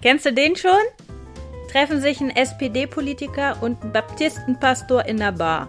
[0.00, 0.70] Kennst du den schon?
[1.72, 5.68] Treffen sich ein SPD-Politiker und ein Baptistenpastor in der Bar.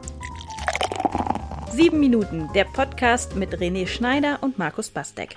[1.72, 5.36] Sieben Minuten, der Podcast mit René Schneider und Markus Bastek.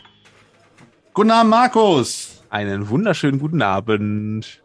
[1.15, 2.45] Guten Abend, Markus.
[2.51, 4.63] Einen wunderschönen guten Abend.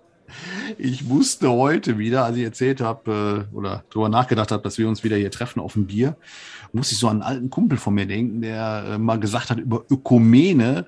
[0.78, 4.90] Ich wusste heute wieder, als ich erzählt habe äh, oder darüber nachgedacht habe, dass wir
[4.90, 6.18] uns wieder hier treffen auf ein Bier,
[6.74, 9.58] muss ich so an einen alten Kumpel von mir denken, der äh, mal gesagt hat
[9.58, 10.86] über Ökumene,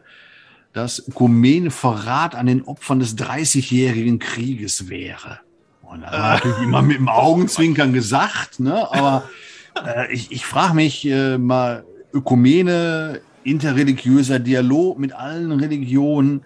[0.74, 5.39] dass Ökumene Verrat an den Opfern des Dreißigjährigen Krieges wäre.
[5.82, 8.92] Und das war natürlich immer mit dem Augenzwinkern gesagt, ne?
[8.92, 9.24] aber
[9.86, 16.46] äh, ich, ich frage mich äh, mal, Ökumene, interreligiöser Dialog mit allen Religionen,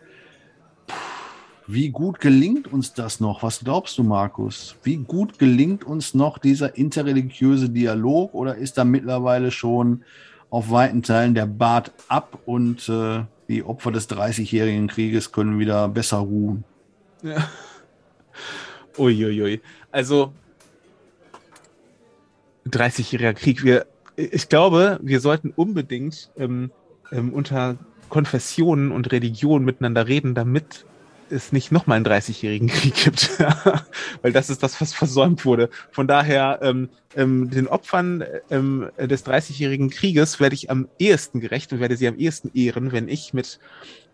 [1.67, 3.41] wie gut gelingt uns das noch?
[3.41, 4.75] Was glaubst du, Markus?
[4.83, 10.03] Wie gut gelingt uns noch dieser interreligiöse Dialog oder ist da mittlerweile schon
[10.49, 15.87] auf weiten Teilen der Bart ab und äh, die Opfer des Dreißigjährigen Krieges können wieder
[15.89, 16.63] besser ruhen?
[17.21, 17.49] Ja.
[18.97, 19.61] Uiuiui.
[19.91, 20.33] Also
[22.67, 23.63] 30-jähriger Krieg.
[23.63, 26.71] Wir, ich glaube, wir sollten unbedingt ähm,
[27.11, 27.77] ähm, unter
[28.09, 30.85] Konfessionen und Religionen miteinander reden, damit
[31.33, 33.37] es nicht nochmal einen 30-jährigen Krieg gibt.
[34.21, 35.69] Weil das ist das, was versäumt wurde.
[35.91, 41.73] Von daher, ähm, ähm, den Opfern ähm, des 30-jährigen Krieges werde ich am ehesten gerecht
[41.73, 43.59] und werde sie am ehesten ehren, wenn ich mit,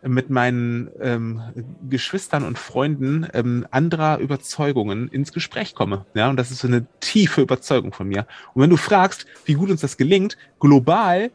[0.02, 1.42] mit meinen ähm,
[1.90, 6.06] Geschwistern und Freunden ähm, anderer Überzeugungen ins Gespräch komme.
[6.14, 8.26] Ja, und das ist so eine tiefe Überzeugung von mir.
[8.54, 11.32] Und wenn du fragst, wie gut uns das gelingt, global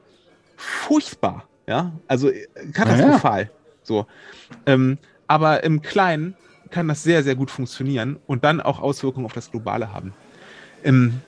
[0.56, 1.48] furchtbar.
[1.66, 3.42] Ja, also äh, katastrophal.
[3.42, 3.50] Ja, ja.
[3.82, 4.06] So.
[4.66, 6.36] Ähm, aber im Kleinen
[6.70, 10.12] kann das sehr, sehr gut funktionieren und dann auch Auswirkungen auf das Globale haben.
[10.82, 11.20] Ähm,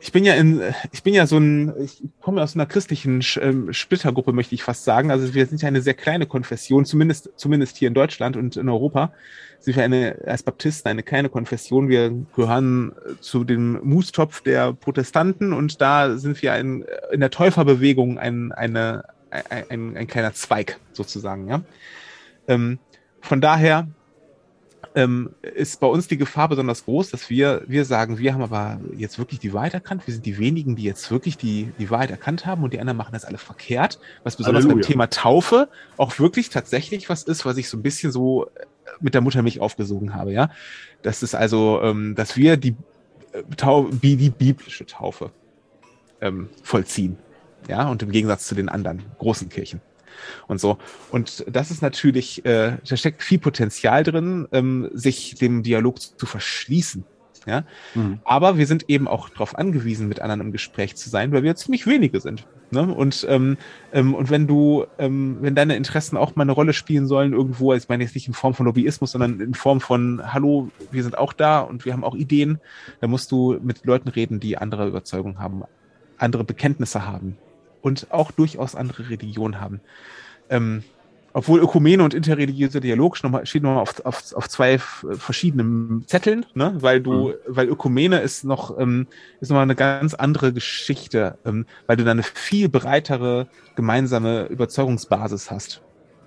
[0.00, 3.72] ich bin ja in, ich bin ja so ein, ich komme aus einer christlichen ähm,
[3.72, 5.10] Splittergruppe, möchte ich fast sagen.
[5.10, 8.68] Also wir sind ja eine sehr kleine Konfession, zumindest, zumindest hier in Deutschland und in
[8.68, 9.12] Europa
[9.58, 11.88] sind wir eine, als Baptisten eine kleine Konfession.
[11.88, 18.18] Wir gehören zu dem Mustopf der Protestanten und da sind wir ein, in der Täuferbewegung
[18.18, 21.62] ein, eine, ein, ein, ein kleiner Zweig sozusagen, ja.
[22.48, 22.78] Ähm,
[23.20, 23.88] von daher
[24.94, 28.80] ähm, ist bei uns die Gefahr besonders groß, dass wir, wir sagen, wir haben aber
[28.96, 30.06] jetzt wirklich die Wahrheit erkannt.
[30.06, 32.96] Wir sind die wenigen, die jetzt wirklich die, die Wahrheit erkannt haben und die anderen
[32.96, 33.98] machen das alle verkehrt.
[34.24, 34.82] Was besonders Halleluja.
[34.82, 38.48] beim Thema Taufe auch wirklich tatsächlich was ist, was ich so ein bisschen so äh,
[39.00, 40.50] mit der Muttermilch aufgesogen habe, ja.
[41.02, 42.74] Das ist also, ähm, dass wir die,
[43.32, 45.30] äh, Tau die biblische Taufe
[46.22, 47.18] ähm, vollziehen.
[47.68, 49.80] Ja, und im Gegensatz zu den anderen großen Kirchen
[50.46, 50.78] und so.
[51.10, 56.26] Und das ist natürlich, äh, da steckt viel Potenzial drin, ähm, sich dem Dialog zu
[56.26, 57.04] verschließen.
[57.46, 57.64] Ja?
[57.94, 58.18] Mhm.
[58.24, 61.54] Aber wir sind eben auch darauf angewiesen, mit anderen im Gespräch zu sein, weil wir
[61.54, 62.46] ziemlich wenige sind.
[62.72, 62.82] Ne?
[62.82, 63.56] Und, ähm,
[63.92, 67.72] ähm, und wenn du, ähm, wenn deine Interessen auch mal eine Rolle spielen sollen, irgendwo,
[67.72, 71.16] ich meine jetzt nicht in Form von Lobbyismus, sondern in Form von, hallo, wir sind
[71.16, 72.58] auch da und wir haben auch Ideen,
[73.00, 75.62] dann musst du mit Leuten reden, die andere Überzeugungen haben,
[76.18, 77.38] andere Bekenntnisse haben
[77.86, 79.80] und auch durchaus andere Religionen haben.
[80.50, 80.82] Ähm,
[81.32, 86.74] obwohl Ökumene und interreligiöser Dialog steht nochmal auf, auf, auf zwei verschiedenen Zetteln, ne?
[86.80, 87.34] weil du, mhm.
[87.46, 89.06] weil Ökumene ist noch, ähm,
[89.40, 93.46] ist nochmal eine ganz andere Geschichte, ähm, weil du da eine viel breitere
[93.76, 95.80] gemeinsame Überzeugungsbasis hast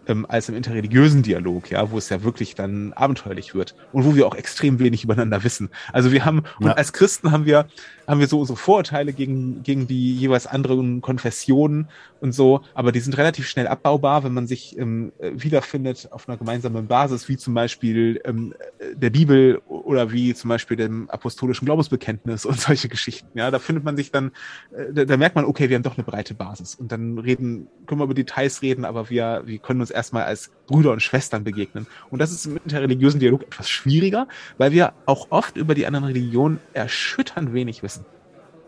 [0.09, 4.15] ähm, als im interreligiösen Dialog, ja, wo es ja wirklich dann abenteuerlich wird und wo
[4.15, 5.69] wir auch extrem wenig übereinander wissen.
[5.93, 6.71] Also wir haben, ja.
[6.71, 7.67] und als Christen haben wir,
[8.07, 11.87] haben wir so unsere Vorurteile gegen, gegen die jeweils anderen Konfessionen
[12.21, 16.37] und so, aber die sind relativ schnell abbaubar, wenn man sich ähm, wiederfindet auf einer
[16.37, 18.53] gemeinsamen Basis, wie zum Beispiel ähm,
[18.93, 23.37] der Bibel oder wie zum Beispiel dem apostolischen Glaubensbekenntnis und solche Geschichten.
[23.37, 24.31] Ja, da findet man sich dann,
[24.75, 27.67] äh, da, da merkt man, okay, wir haben doch eine breite Basis und dann reden,
[27.85, 31.43] können wir über Details reden, aber wir, wir können uns erstmal als Brüder und Schwestern
[31.43, 31.85] begegnen.
[32.09, 34.27] Und das ist mit dem religiösen Dialog etwas schwieriger,
[34.57, 38.05] weil wir auch oft über die anderen Religionen erschütternd wenig wissen.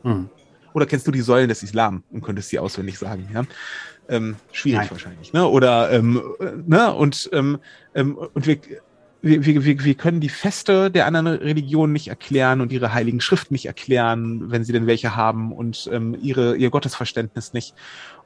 [0.04, 0.30] Hm.
[0.74, 3.30] Oder kennst du die Säulen des Islam und könntest sie auswendig sagen?
[3.34, 3.44] Ja?
[4.10, 4.92] Ähm, schwierig Nein.
[4.92, 5.34] wahrscheinlich.
[5.34, 5.48] Ne?
[5.48, 6.22] Oder ähm,
[6.66, 6.94] ne?
[6.94, 7.60] und, ähm,
[7.96, 8.58] ähm, und wir,
[9.22, 13.54] wir, wir, wir können die Feste der anderen Religionen nicht erklären und ihre heiligen Schriften
[13.54, 17.76] nicht erklären, wenn sie denn welche haben und ähm, ihre, ihr Gottesverständnis nicht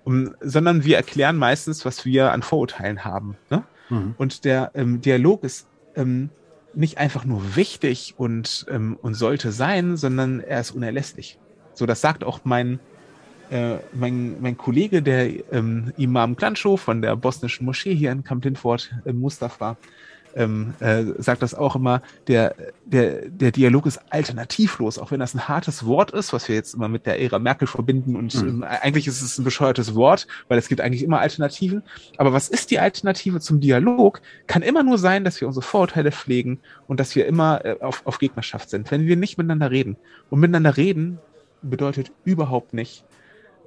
[0.06, 3.36] um, sondern wir erklären meistens, was wir an Vorurteilen haben.
[3.50, 3.64] Ne?
[3.90, 4.16] Mhm.
[4.18, 6.30] Und der ähm, Dialog ist ähm,
[6.74, 11.40] nicht einfach nur wichtig und, ähm, und sollte sein, sondern er ist unerlässlich.
[11.74, 12.80] So, das sagt auch mein,
[13.50, 18.46] äh, mein, mein Kollege, der ähm, Imam Klancho von der bosnischen Moschee hier in Kamp
[18.46, 19.78] Lindfort, äh, Mustafa,
[20.36, 22.56] ähm, äh, sagt das auch immer, der,
[22.86, 26.76] der, der Dialog ist alternativlos, auch wenn das ein hartes Wort ist, was wir jetzt
[26.76, 28.48] immer mit der Ära Merkel verbinden und mhm.
[28.48, 31.84] ähm, eigentlich ist es ein bescheuertes Wort, weil es gibt eigentlich immer Alternativen.
[32.18, 34.22] Aber was ist die Alternative zum Dialog?
[34.48, 38.06] Kann immer nur sein, dass wir unsere Vorurteile pflegen und dass wir immer äh, auf,
[38.06, 39.96] auf Gegnerschaft sind, wenn wir nicht miteinander reden.
[40.30, 41.20] Und miteinander reden
[41.62, 43.06] bedeutet überhaupt nicht,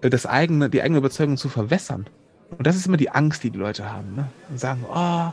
[0.02, 2.06] äh, das eigene, die eigene Überzeugung zu verwässern.
[2.50, 4.14] Und das ist immer die Angst, die die Leute haben.
[4.14, 4.28] Ne?
[4.50, 5.32] Und sagen, oh,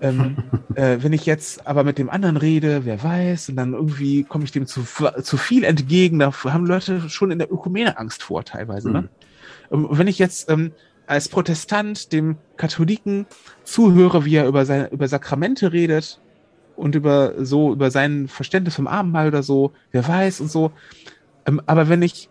[0.00, 0.36] ähm,
[0.74, 4.44] äh, wenn ich jetzt aber mit dem anderen rede, wer weiß, und dann irgendwie komme
[4.44, 4.84] ich dem zu,
[5.22, 8.90] zu viel entgegen, da haben Leute schon in der Ökumene Angst vor teilweise.
[8.90, 9.08] Ne?
[9.70, 9.84] Mhm.
[9.84, 10.72] Und wenn ich jetzt ähm,
[11.06, 13.26] als Protestant dem Katholiken
[13.64, 16.20] zuhöre, wie er über, seine, über Sakramente redet
[16.76, 20.72] und über so, über sein Verständnis vom Abendmahl oder so, wer weiß und so.
[21.46, 22.28] Ähm, aber wenn ich,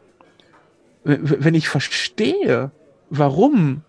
[1.04, 2.72] wenn ich verstehe,
[3.10, 3.84] warum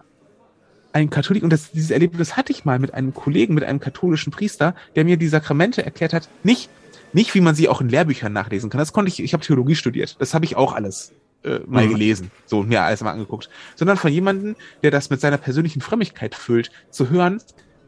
[0.97, 4.33] ein Katholik, und das, dieses Erlebnis hatte ich mal mit einem Kollegen, mit einem katholischen
[4.33, 6.71] Priester, der mir die Sakramente erklärt hat, nicht,
[7.13, 8.79] nicht wie man sie auch in Lehrbüchern nachlesen kann.
[8.79, 11.13] Das konnte ich, ich habe Theologie studiert, das habe ich auch alles
[11.45, 11.91] äh, mal mhm.
[11.91, 15.83] gelesen, so und mir alles mal angeguckt, sondern von jemandem, der das mit seiner persönlichen
[15.83, 17.43] Frömmigkeit füllt, zu hören,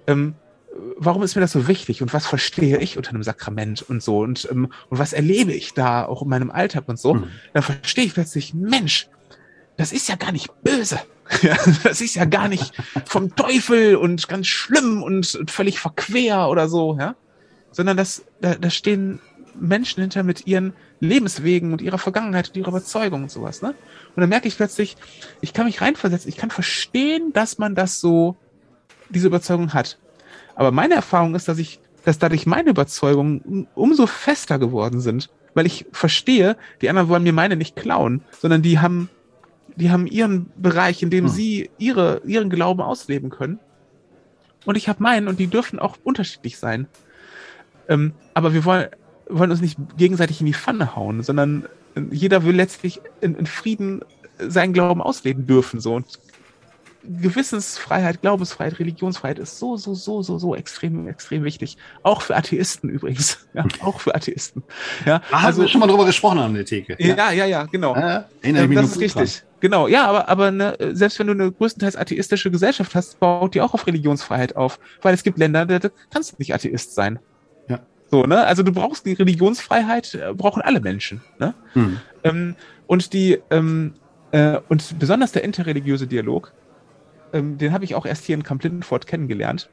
[0.06, 0.34] ähm,
[0.99, 4.19] warum ist mir das so wichtig und was verstehe ich unter einem Sakrament und so
[4.19, 7.31] und, ähm, und was erlebe ich da auch in meinem Alltag und so, mhm.
[7.54, 9.08] dann verstehe ich plötzlich, Mensch,
[9.78, 10.99] das ist ja gar nicht böse.
[11.42, 12.72] Ja, das ist ja gar nicht
[13.04, 17.16] vom Teufel und ganz schlimm und völlig verquer oder so, ja.
[17.70, 19.20] Sondern das, da, da stehen
[19.60, 23.75] Menschen hinter mit ihren Lebenswegen und ihrer Vergangenheit und ihrer Überzeugung und sowas, ne?
[24.14, 24.96] Und dann merke ich plötzlich,
[25.40, 28.36] ich kann mich reinversetzen, ich kann verstehen, dass man das so,
[29.10, 29.98] diese Überzeugung hat.
[30.54, 35.66] Aber meine Erfahrung ist, dass ich, dass dadurch meine Überzeugungen umso fester geworden sind, weil
[35.66, 39.08] ich verstehe, die anderen wollen mir meine nicht klauen, sondern die haben
[39.78, 41.30] die haben ihren Bereich, in dem hm.
[41.30, 43.58] sie ihre, ihren Glauben ausleben können.
[44.64, 46.88] Und ich habe meinen und die dürfen auch unterschiedlich sein.
[47.88, 48.88] Ähm, aber wir wollen,
[49.28, 51.66] wollen uns nicht gegenseitig in die Pfanne hauen, sondern
[52.10, 54.02] jeder will letztlich in, in Frieden
[54.38, 55.80] seinen Glauben ausleben dürfen.
[55.80, 55.94] So.
[55.94, 56.19] Und
[57.04, 61.78] Gewissensfreiheit, Glaubensfreiheit, Religionsfreiheit ist so, so, so, so, so extrem, extrem wichtig.
[62.02, 63.46] Auch für Atheisten übrigens.
[63.54, 64.62] Ja, auch für Atheisten.
[65.04, 66.96] Ja, da also, haben wir schon mal drüber gesprochen an der Theke.
[66.98, 67.94] Ja, ja, ja, genau.
[67.94, 69.38] Äh, das ist richtig.
[69.38, 69.47] Dran.
[69.60, 73.60] Genau, ja, aber, aber ne, selbst wenn du eine größtenteils atheistische Gesellschaft hast, baut die
[73.60, 74.78] auch auf Religionsfreiheit auf.
[75.02, 77.19] Weil es gibt Länder, da, da kannst du nicht Atheist sein.
[77.69, 77.81] Ja.
[78.10, 78.44] So, ne?
[78.46, 81.22] Also du brauchst die Religionsfreiheit, äh, brauchen alle Menschen.
[81.38, 81.55] Ne?
[81.72, 82.00] Hm.
[82.22, 82.56] Ähm,
[82.87, 83.94] und die, ähm,
[84.31, 86.52] äh, und besonders der interreligiöse Dialog,
[87.32, 89.69] ähm, den habe ich auch erst hier in Camp Lindenford kennengelernt.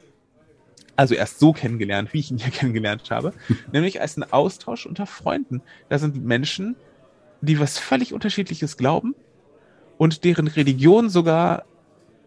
[0.95, 3.33] Also erst so kennengelernt, wie ich ihn hier kennengelernt habe.
[3.71, 5.61] nämlich als ein Austausch unter Freunden.
[5.89, 6.75] Da sind Menschen,
[7.41, 9.13] die was völlig unterschiedliches glauben
[9.97, 11.63] und deren Religion sogar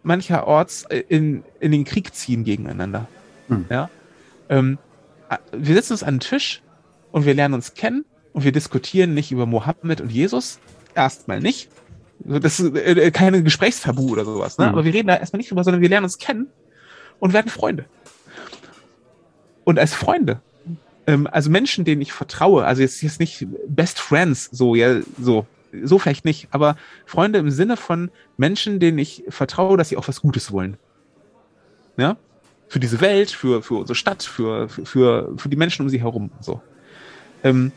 [0.02, 3.08] mancherorts äh, in, in den Krieg ziehen gegeneinander.
[3.48, 3.66] Hm.
[3.70, 3.90] Ja?
[4.48, 4.78] Ähm,
[5.52, 6.62] wir sitzen uns an den Tisch
[7.12, 10.58] und wir lernen uns kennen und wir diskutieren nicht über Mohammed und Jesus.
[10.94, 11.68] Erstmal nicht.
[12.20, 14.58] Das ist äh, äh keine Gesprächstabu oder sowas.
[14.58, 14.66] Ne?
[14.66, 14.72] Mhm.
[14.72, 16.48] Aber wir reden da erstmal nicht drüber, sondern wir lernen uns kennen
[17.20, 17.84] und werden Freunde.
[19.64, 20.40] Und als Freunde,
[21.06, 25.46] ähm, also Menschen, denen ich vertraue, also jetzt, jetzt nicht Best Friends, so, ja, so,
[25.82, 26.76] so vielleicht nicht, aber
[27.06, 30.76] Freunde im Sinne von Menschen, denen ich vertraue, dass sie auch was Gutes wollen.
[31.96, 32.16] Ja?
[32.68, 36.30] Für diese Welt, für, für unsere Stadt, für, für, für die Menschen um sie herum.
[36.40, 36.60] So.
[37.44, 37.72] Ähm,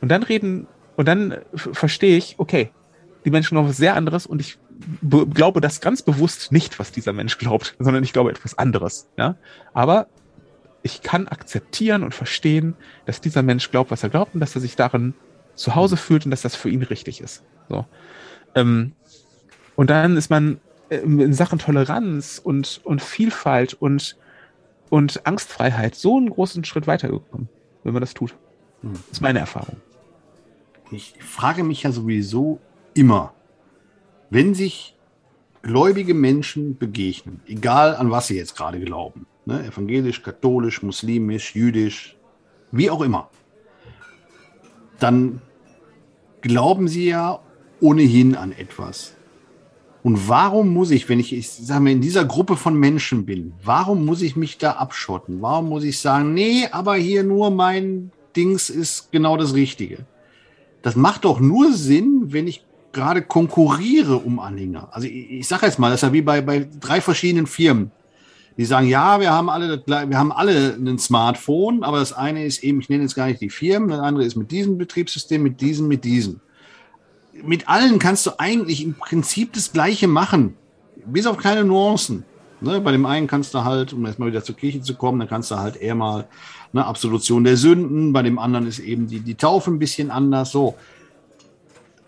[0.00, 2.70] und dann reden, und dann verstehe ich, okay,
[3.24, 4.58] die Menschen glauben was sehr anderes und ich
[5.32, 9.08] glaube das ganz bewusst nicht, was dieser Mensch glaubt, sondern ich glaube etwas anderes.
[9.16, 9.36] Ja?
[9.74, 10.08] Aber
[10.82, 12.74] ich kann akzeptieren und verstehen,
[13.06, 15.14] dass dieser Mensch glaubt, was er glaubt und dass er sich darin
[15.54, 17.42] zu Hause fühlt und dass das für ihn richtig ist.
[17.68, 17.86] So.
[18.54, 18.92] Ähm,
[19.76, 24.16] und dann ist man ähm, in Sachen Toleranz und, und Vielfalt und,
[24.90, 27.48] und Angstfreiheit so einen großen Schritt weitergekommen,
[27.84, 28.34] wenn man das tut.
[28.82, 28.92] Hm.
[28.92, 29.76] Das ist meine Erfahrung.
[30.90, 32.60] Ich frage mich ja sowieso
[32.92, 33.32] immer,
[34.28, 34.94] wenn sich
[35.62, 42.16] gläubige Menschen begegnen, egal an was sie jetzt gerade glauben, ne, evangelisch, katholisch, muslimisch, jüdisch,
[42.70, 43.30] wie auch immer,
[45.02, 45.40] dann
[46.40, 47.40] glauben sie ja
[47.80, 49.14] ohnehin an etwas.
[50.02, 53.52] Und warum muss ich, wenn ich, ich sage mal, in dieser Gruppe von Menschen bin,
[53.62, 55.40] warum muss ich mich da abschotten?
[55.40, 59.98] Warum muss ich sagen, nee, aber hier nur mein Dings ist genau das Richtige?
[60.82, 64.88] Das macht doch nur Sinn, wenn ich gerade konkurriere um Anhänger.
[64.90, 67.92] Also ich, ich sage jetzt mal, das ist ja wie bei, bei drei verschiedenen Firmen.
[68.56, 72.62] Die sagen, ja, wir haben alle, wir haben alle ein Smartphone, aber das eine ist
[72.62, 75.60] eben, ich nenne jetzt gar nicht die Firmen, das andere ist mit diesem Betriebssystem, mit
[75.60, 76.40] diesem, mit diesem.
[77.44, 80.54] Mit allen kannst du eigentlich im Prinzip das Gleiche machen,
[81.06, 82.24] bis auf kleine Nuancen.
[82.62, 82.80] Ne?
[82.80, 85.50] Bei dem einen kannst du halt, um erstmal wieder zur Kirche zu kommen, dann kannst
[85.50, 86.28] du halt eher mal
[86.72, 88.12] eine Absolution der Sünden.
[88.12, 90.52] Bei dem anderen ist eben die, die Taufe ein bisschen anders.
[90.52, 90.76] So.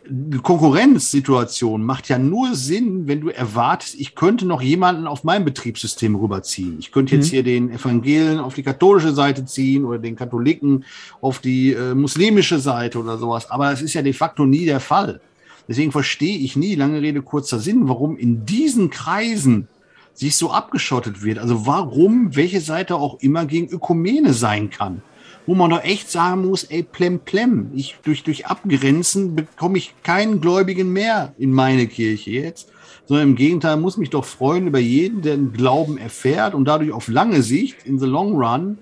[0.07, 5.45] Die Konkurrenzsituation macht ja nur Sinn, wenn du erwartest, ich könnte noch jemanden auf mein
[5.45, 6.77] Betriebssystem rüberziehen.
[6.79, 7.31] Ich könnte jetzt mhm.
[7.31, 10.85] hier den Evangelien auf die katholische Seite ziehen oder den Katholiken
[11.23, 13.51] auf die äh, muslimische Seite oder sowas.
[13.51, 15.21] Aber das ist ja de facto nie der Fall.
[15.69, 19.69] Deswegen verstehe ich nie, lange Rede, kurzer Sinn, warum in diesen Kreisen
[20.13, 21.39] sich so abgeschottet wird.
[21.39, 25.03] Also warum welche Seite auch immer gegen Ökumene sein kann.
[25.47, 27.71] Wo man doch echt sagen muss, ey, plem, plem.
[27.75, 32.71] Ich, durch, durch Abgrenzen bekomme ich keinen Gläubigen mehr in meine Kirche jetzt.
[33.07, 36.93] Sondern im Gegenteil, muss mich doch freuen über jeden, der einen Glauben erfährt und dadurch
[36.93, 38.79] auf lange Sicht, in the long run,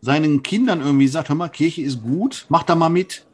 [0.00, 3.26] seinen Kindern irgendwie sagt, hör mal, Kirche ist gut, mach da mal mit.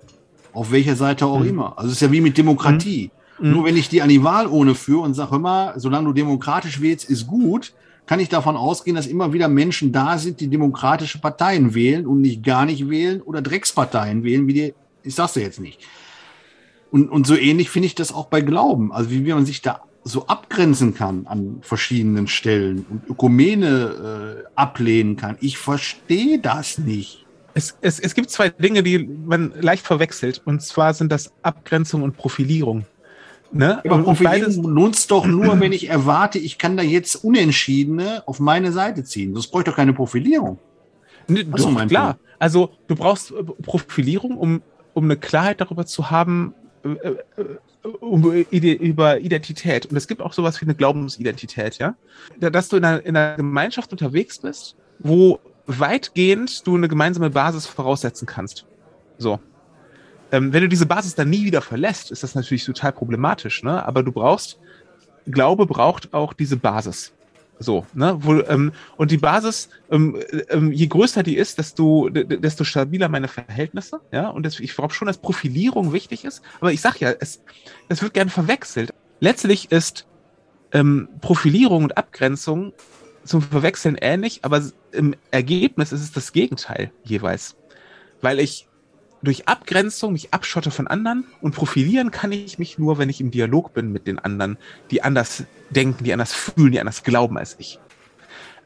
[0.53, 1.49] Auf welcher Seite auch mhm.
[1.49, 1.79] immer.
[1.79, 3.11] Also es ist ja wie mit Demokratie.
[3.39, 3.51] Mhm.
[3.53, 6.81] Nur wenn ich die an die Wahl ohne führe und sage immer, solange du demokratisch
[6.81, 7.73] wählst, ist gut,
[8.07, 12.21] kann ich davon ausgehen, dass immer wieder Menschen da sind, die demokratische Parteien wählen und
[12.21, 15.81] nicht gar nicht wählen oder Drecksparteien wählen, wie die, ich sag's dir jetzt nicht.
[16.91, 18.93] Und, und so ähnlich finde ich das auch bei Glauben.
[18.93, 25.17] Also wie man sich da so abgrenzen kann an verschiedenen Stellen und Ökumene äh, ablehnen
[25.17, 25.37] kann.
[25.41, 27.27] Ich verstehe das nicht.
[27.55, 30.43] Es, es, es gibt zwei Dinge, die man leicht verwechselt.
[30.45, 32.87] Und zwar sind das Abgrenzung und Profilierung.
[33.53, 33.81] Ne?
[33.85, 38.73] Aber Profilierung nutzt doch nur, wenn ich erwarte, ich kann da jetzt Unentschiedene auf meine
[38.73, 39.35] Seite ziehen.
[39.35, 40.59] Das bräuchte doch keine Profilierung.
[41.29, 42.15] Ne, doch, klar.
[42.15, 42.27] Punkt.
[42.39, 44.63] Also du brauchst äh, Profilierung, um,
[44.95, 47.17] um eine Klarheit darüber zu haben, äh, äh,
[48.51, 49.87] über Identität.
[49.87, 51.95] Und es gibt auch sowas wie eine Glaubensidentität, ja.
[52.39, 57.67] Dass du in einer, in einer Gemeinschaft unterwegs bist, wo weitgehend du eine gemeinsame Basis
[57.67, 58.67] voraussetzen kannst.
[59.19, 59.39] So.
[60.33, 63.85] Ähm, wenn du diese Basis dann nie wieder verlässt, ist das natürlich total problematisch, ne?
[63.87, 64.59] Aber du brauchst,
[65.27, 67.13] Glaube braucht auch diese Basis.
[67.59, 68.17] So, ne?
[68.21, 70.17] Wo, ähm, und die Basis, ähm,
[70.49, 74.29] ähm, je größer die ist, desto, desto stabiler meine Verhältnisse, ja.
[74.29, 76.43] Und das, ich glaube schon, dass Profilierung wichtig ist.
[76.61, 77.41] Aber ich sag ja, es,
[77.89, 78.93] es wird gern verwechselt.
[79.21, 80.07] Letztlich ist
[80.73, 82.73] ähm, Profilierung und Abgrenzung
[83.25, 87.57] zum Verwechseln ähnlich, aber im Ergebnis ist es das Gegenteil jeweils.
[88.21, 88.69] Weil ich
[89.23, 93.31] durch Abgrenzung mich abschotte von anderen und profilieren kann ich mich nur, wenn ich im
[93.31, 94.59] Dialog bin mit den anderen,
[94.91, 97.79] die anders denken, die anders fühlen, die anders glauben als ich.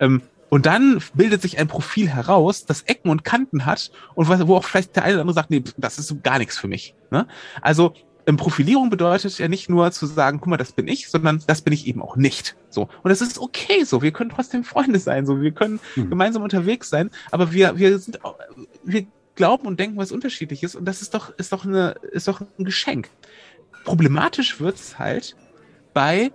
[0.00, 4.56] Ähm, und dann bildet sich ein Profil heraus, das Ecken und Kanten hat und wo
[4.56, 6.94] auch vielleicht der eine oder andere sagt, nee, das ist gar nichts für mich.
[7.10, 7.28] Ne?
[7.62, 7.94] Also
[8.26, 11.62] ähm, Profilierung bedeutet ja nicht nur zu sagen, guck mal, das bin ich, sondern das
[11.62, 12.56] bin ich eben auch nicht.
[12.68, 12.88] So.
[13.02, 14.02] Und es ist okay so.
[14.02, 15.40] Wir können trotzdem Freunde sein, so.
[15.40, 16.10] Wir können hm.
[16.10, 18.36] gemeinsam unterwegs sein, aber wir, wir sind, auch,
[18.84, 19.06] wir
[19.40, 22.64] glauben und denken was unterschiedliches und das ist doch, ist doch, eine, ist doch ein
[22.66, 23.08] Geschenk.
[23.84, 25.34] Problematisch wird es halt
[25.94, 26.30] bei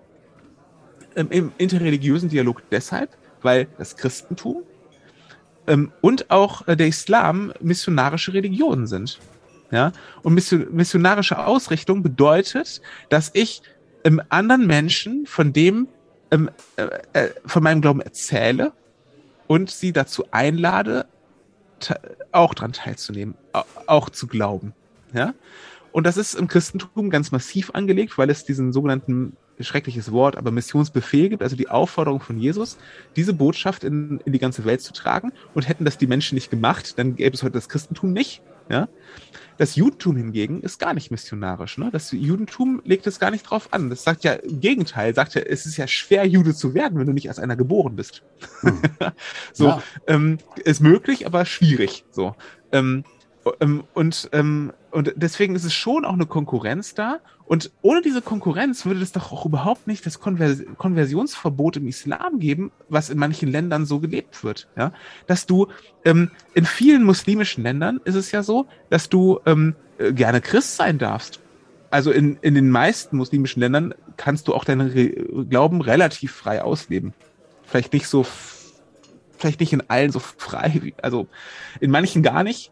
[1.15, 4.63] ähm, im interreligiösen Dialog deshalb, weil das Christentum
[5.67, 9.19] ähm, und auch äh, der Islam missionarische Religionen sind.
[9.69, 9.91] Ja?
[10.23, 13.61] Und missionarische Ausrichtung bedeutet, dass ich
[14.03, 15.87] ähm, anderen Menschen von dem,
[16.31, 18.73] ähm, äh, äh, von meinem Glauben erzähle
[19.45, 21.05] und sie dazu einlade,
[22.31, 23.35] auch daran teilzunehmen,
[23.87, 24.73] auch zu glauben.
[25.13, 25.33] Ja?
[25.91, 30.51] Und das ist im Christentum ganz massiv angelegt, weil es diesen sogenannten schreckliches Wort, aber
[30.51, 32.77] Missionsbefehl gibt, also die Aufforderung von Jesus,
[33.15, 35.31] diese Botschaft in, in die ganze Welt zu tragen.
[35.53, 38.41] Und hätten das die Menschen nicht gemacht, dann gäbe es heute das Christentum nicht.
[38.69, 38.87] Ja?
[39.57, 41.77] Das Judentum hingegen ist gar nicht missionarisch.
[41.77, 41.89] Ne?
[41.91, 43.89] Das Judentum legt es gar nicht drauf an.
[43.89, 47.07] Das sagt ja im Gegenteil, sagt ja, es ist ja schwer, Jude zu werden, wenn
[47.07, 48.23] du nicht als einer geboren bist.
[48.61, 48.81] Hm.
[49.53, 49.83] so, ja.
[50.07, 52.03] ähm, ist möglich, aber schwierig.
[52.11, 52.35] So.
[52.71, 53.05] Ähm,
[53.93, 57.19] und, ähm, und deswegen ist es schon auch eine Konkurrenz da.
[57.45, 62.39] Und ohne diese Konkurrenz würde es doch auch überhaupt nicht das Konvers Konversionsverbot im Islam
[62.39, 64.67] geben, was in manchen Ländern so gelebt wird.
[64.75, 64.93] Ja?
[65.27, 65.67] Dass du
[66.05, 70.75] ähm, in vielen muslimischen Ländern ist es ja so, dass du ähm, äh, gerne Christ
[70.75, 71.39] sein darfst.
[71.91, 75.09] Also in, in den meisten muslimischen Ländern kannst du auch deinen Re
[75.47, 77.13] Glauben relativ frei ausleben.
[77.63, 78.25] Vielleicht nicht so,
[79.37, 81.27] vielleicht nicht in allen so frei, also
[81.79, 82.71] in manchen gar nicht,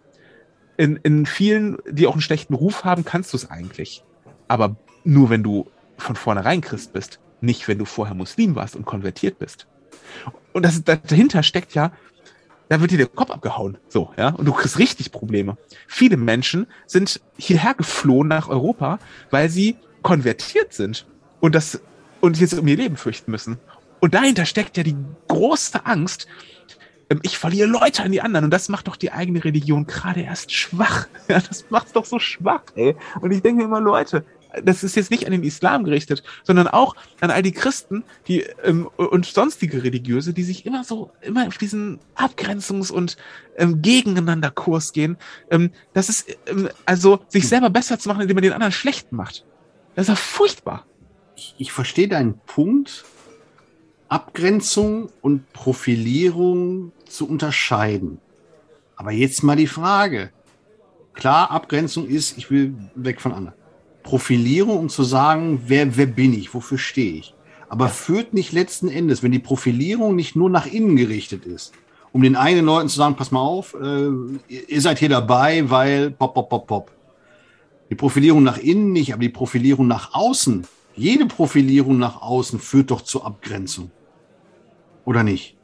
[0.77, 4.03] in, in vielen, die auch einen schlechten Ruf haben, kannst du es eigentlich.
[4.47, 8.85] Aber nur wenn du von vornherein Christ bist, nicht wenn du vorher Muslim warst und
[8.85, 9.67] konvertiert bist.
[10.53, 11.91] Und das, dahinter steckt ja,
[12.69, 13.77] da wird dir der Kopf abgehauen.
[13.87, 14.29] So, ja.
[14.29, 15.57] Und du kriegst richtig Probleme.
[15.87, 18.99] Viele Menschen sind hierher geflohen nach Europa,
[19.29, 21.05] weil sie konvertiert sind
[21.39, 21.81] und das,
[22.21, 23.59] und jetzt um ihr Leben fürchten müssen.
[23.99, 24.95] Und dahinter steckt ja die
[25.27, 26.27] große Angst,
[27.21, 30.51] ich verliere Leute an die anderen und das macht doch die eigene Religion gerade erst
[30.51, 31.07] schwach.
[31.29, 32.95] Ja, das macht's doch so schwach, ey.
[33.21, 34.25] Und ich denke immer, Leute,
[34.63, 38.41] das ist jetzt nicht an den Islam gerichtet, sondern auch an all die Christen, die
[38.63, 43.17] ähm, und sonstige Religiöse, die sich immer so, immer auf diesen Abgrenzungs- und
[43.57, 45.17] ähm, gegeneinander Kurs gehen.
[45.49, 49.11] Ähm, das ist ähm, also sich selber besser zu machen, indem man den anderen schlecht
[49.11, 49.45] macht.
[49.95, 50.85] Das ist ja furchtbar.
[51.35, 53.05] Ich, ich verstehe deinen Punkt,
[54.09, 58.19] Abgrenzung und Profilierung zu unterscheiden.
[58.95, 60.31] Aber jetzt mal die Frage.
[61.13, 63.57] Klar, Abgrenzung ist, ich will weg von anderen.
[64.03, 67.33] Profilierung, um zu sagen, wer, wer bin ich, wofür stehe ich.
[67.69, 71.73] Aber führt nicht letzten Endes, wenn die Profilierung nicht nur nach innen gerichtet ist,
[72.11, 74.09] um den eigenen Leuten zu sagen, pass mal auf, äh,
[74.47, 76.91] ihr seid hier dabei, weil pop, pop, pop, pop.
[77.89, 82.91] Die Profilierung nach innen nicht, aber die Profilierung nach außen, jede Profilierung nach außen führt
[82.91, 83.91] doch zur Abgrenzung.
[85.05, 85.55] Oder nicht?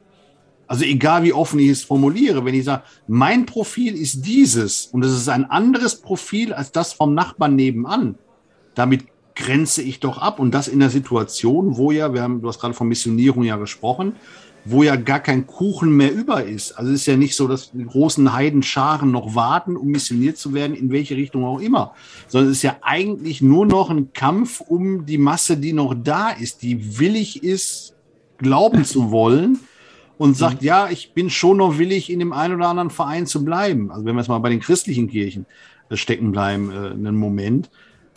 [0.68, 5.04] Also egal wie offen ich es formuliere, wenn ich sage, mein Profil ist dieses und
[5.04, 8.20] es ist ein anderes Profil als das vom Nachbarn nebenan,
[8.76, 9.06] damit
[9.36, 12.60] grenze ich doch ab und das in der Situation, wo ja, wir haben, du hast
[12.60, 14.14] gerade von Missionierung ja gesprochen,
[14.72, 16.74] wo ja gar kein Kuchen mehr über ist.
[16.74, 20.54] Also es ist ja nicht so, dass die großen Heidenscharen noch warten, um missioniert zu
[20.54, 21.94] werden, in welche Richtung auch immer,
[22.28, 26.30] sondern es ist ja eigentlich nur noch ein Kampf um die Masse, die noch da
[26.30, 27.96] ist, die willig ist,
[28.38, 29.60] glauben zu wollen
[30.18, 30.68] und sagt, mhm.
[30.68, 33.92] ja, ich bin schon noch willig, in dem einen oder anderen Verein zu bleiben.
[33.92, 35.46] Also wenn wir jetzt mal bei den christlichen Kirchen
[35.90, 37.70] äh, stecken bleiben, äh, einen Moment.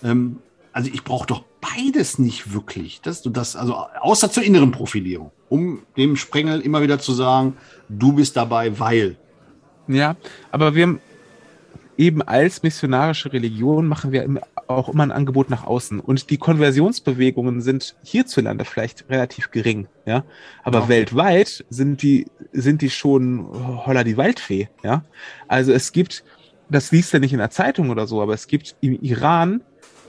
[0.03, 0.39] Ähm,
[0.73, 3.01] also ich brauche doch beides nicht wirklich.
[3.01, 7.59] Dass du das, also außer zur inneren Profilierung, um dem Sprengel immer wieder zu sagen,
[7.91, 9.17] du bist dabei, weil.
[9.87, 10.17] Ja,
[10.51, 10.99] aber wir
[11.99, 14.27] eben als missionarische Religion machen wir
[14.67, 16.01] auch immer ein Angebot nach außen.
[16.01, 20.25] Und die Konversionsbewegungen sind hierzulande vielleicht relativ gering, ja.
[20.65, 20.89] Aber ja.
[20.89, 23.47] weltweit sind die, sind die schon
[23.85, 25.05] holler die Waldfee, ja.
[25.49, 26.25] Also es gibt,
[26.71, 29.61] das liest ja nicht in der Zeitung oder so, aber es gibt im Iran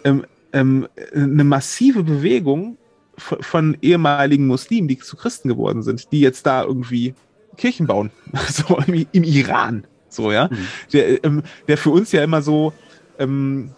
[0.05, 2.77] ähm, ähm, eine massive Bewegung
[3.17, 7.13] von, ehemaligen Muslimen, die zu Christen geworden sind, die jetzt da irgendwie
[7.58, 8.12] Kirchen bauen.
[8.50, 9.86] So im, im Iran.
[10.10, 10.50] So, ja.
[10.51, 10.67] Mhm.
[10.93, 12.74] Der, ähm, der für uns ja immer so
[13.20, 13.72] ähm,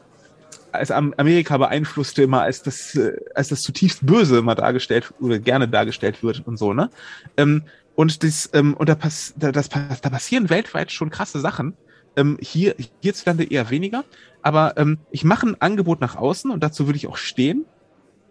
[0.72, 5.68] als Amerika beeinflusste immer als das, äh, als das zutiefst Böse immer dargestellt oder gerne
[5.68, 6.90] dargestellt wird und so, ne?
[7.38, 7.64] Ähm,
[7.96, 11.76] und das, ähm, und da, pass, da, das, da passieren weltweit schon krasse Sachen.
[12.18, 14.04] Ähm, hier, hierzulande eher weniger.
[14.42, 17.66] Aber ähm, ich mache ein Angebot nach außen und dazu würde ich auch stehen,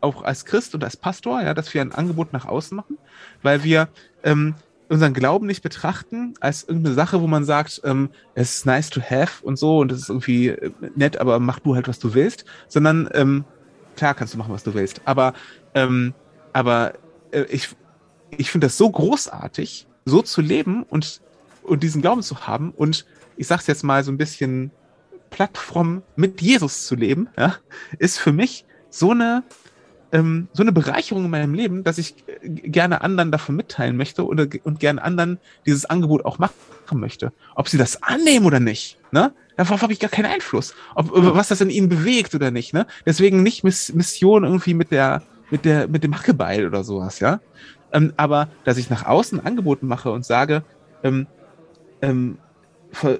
[0.05, 2.99] auch als Christ und als Pastor, ja, dass wir ein Angebot nach außen machen,
[3.43, 3.88] weil wir
[4.23, 4.55] ähm,
[4.88, 9.01] unseren Glauben nicht betrachten als irgendeine Sache, wo man sagt, ähm, es ist nice to
[9.01, 12.14] have und so und es ist irgendwie äh, nett, aber mach du halt, was du
[12.14, 13.45] willst, sondern ähm,
[13.97, 15.33] klar kannst du machen, was du willst, aber
[15.75, 16.14] ähm,
[16.53, 16.95] aber
[17.33, 17.71] äh, ich
[18.37, 21.21] ich finde das so großartig, so zu leben und
[21.62, 24.71] und diesen Glauben zu haben und ich sag's jetzt mal so ein bisschen
[25.31, 27.57] plattfromm mit Jesus zu leben, ja,
[27.99, 29.43] ist für mich so eine
[30.14, 34.24] ähm, so eine Bereicherung in meinem Leben, dass ich äh, gerne anderen davon mitteilen möchte
[34.24, 36.55] oder, und gerne anderen dieses Angebot auch machen
[36.92, 37.33] möchte.
[37.57, 39.33] Ob sie das annehmen oder nicht, ne?
[39.57, 40.74] Darauf habe ich gar keinen Einfluss.
[40.94, 42.87] Ob, was das in ihnen bewegt oder nicht, ne?
[43.05, 47.40] Deswegen nicht Miss Mission irgendwie mit der, mit der, mit dem Hackebeil oder sowas, ja?
[47.92, 50.62] Ähm, aber, dass ich nach außen Angeboten mache und sage,
[51.03, 51.27] ähm,
[52.03, 52.38] ähm,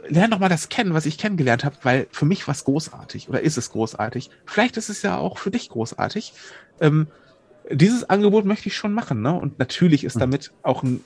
[0.09, 3.29] lern doch mal das kennen, was ich kennengelernt habe, weil für mich war es großartig
[3.29, 4.31] oder ist es großartig.
[4.47, 6.33] Vielleicht ist es ja auch für dich großartig.
[6.85, 7.07] Ähm,
[7.71, 9.33] dieses Angebot möchte ich schon machen, ne?
[9.33, 10.21] Und natürlich ist hm.
[10.21, 11.01] damit auch ein,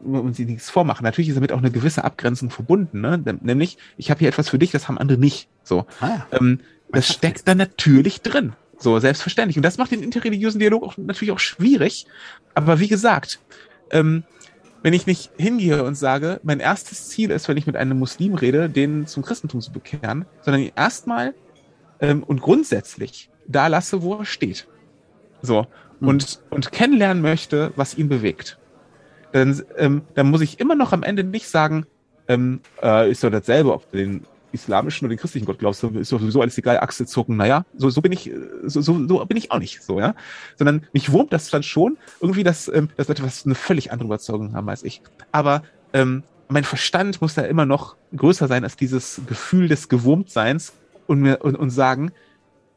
[0.00, 3.22] wenn sie nichts vormachen, natürlich ist damit auch eine gewisse Abgrenzung verbunden, ne?
[3.40, 5.48] Nämlich, ich habe hier etwas für dich, das haben andere nicht.
[5.64, 5.86] So.
[6.00, 6.60] Ah, ähm,
[6.92, 8.52] das steckt da natürlich drin.
[8.78, 9.56] So, selbstverständlich.
[9.56, 12.06] Und das macht den interreligiösen Dialog auch natürlich auch schwierig.
[12.54, 13.40] Aber wie gesagt,
[13.90, 14.24] ähm,
[14.82, 18.34] wenn ich nicht hingehe und sage, mein erstes Ziel ist, wenn ich mit einem Muslim
[18.34, 21.34] rede, den zum Christentum zu bekehren, sondern erstmal
[22.00, 24.68] ähm, und grundsätzlich da lasse, wo er steht.
[25.44, 25.66] So.
[26.00, 26.08] Mhm.
[26.08, 28.58] Und, und kennenlernen möchte, was ihn bewegt.
[29.32, 31.86] Dann, ähm, dann muss ich immer noch am Ende nicht sagen,
[32.28, 36.12] ähm, äh, ist doch dasselbe, ob du den islamischen oder den christlichen Gott glaubst, ist
[36.12, 38.30] doch sowieso alles egal, Achsel zucken, naja, so, so bin ich,
[38.62, 40.14] so, so, so bin ich auch nicht, so, ja.
[40.56, 44.06] Sondern mich wurmt das dann schon, irgendwie, dass, ähm, dass Leute was eine völlig andere
[44.06, 45.02] Überzeugung haben als ich.
[45.32, 50.72] Aber ähm, mein Verstand muss da immer noch größer sein als dieses Gefühl des Gewurmtseins
[51.06, 52.12] und mir und, und sagen,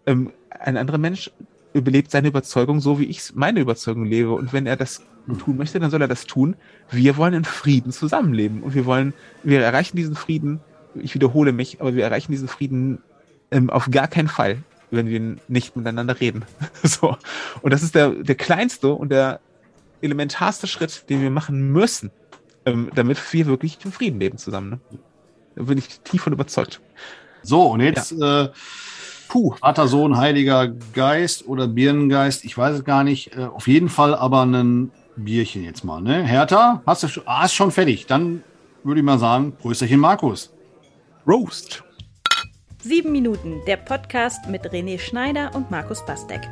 [0.06, 1.32] ähm, ein anderer Mensch
[1.78, 4.32] überlebt seine Überzeugung so, wie ich meine Überzeugung lebe.
[4.32, 5.02] Und wenn er das
[5.40, 6.56] tun möchte, dann soll er das tun.
[6.90, 9.14] Wir wollen in Frieden zusammenleben und wir wollen,
[9.44, 10.62] wir erreichen diesen Frieden
[11.02, 13.00] ich wiederhole mich, aber wir erreichen diesen Frieden
[13.52, 16.46] ähm, auf gar keinen Fall, wenn wir nicht miteinander reden.
[16.84, 17.18] so.
[17.62, 19.40] Und das ist der, der kleinste und der
[20.02, 22.12] elementarste Schritt, den wir machen müssen,
[22.66, 24.70] ähm, damit wir wirklich im Frieden leben zusammen.
[24.70, 24.80] Ne?
[25.56, 26.82] Da bin ich tief von überzeugt.
[27.42, 28.46] So, und jetzt ja.
[28.46, 28.50] äh,
[29.28, 29.56] Puh.
[29.60, 33.36] Vater, Sohn, Heiliger Geist oder Birnengeist, ich weiß es gar nicht.
[33.36, 36.02] Äh, auf jeden Fall aber ein Bierchen jetzt mal.
[36.02, 36.24] Ne?
[36.24, 38.06] Hertha, hast du ah, ist schon fertig.
[38.06, 38.44] Dann
[38.84, 40.54] würde ich mal sagen, Prösterchen Markus.
[41.28, 41.84] Roast.
[42.82, 46.48] Sieben Minuten, der Podcast mit René Schneider und Markus Bastek.